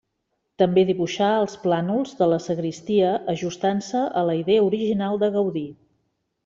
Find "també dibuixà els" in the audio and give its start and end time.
0.61-1.57